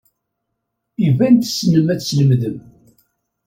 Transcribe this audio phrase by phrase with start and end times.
[1.07, 2.57] Iban tessnem ad teslemdem.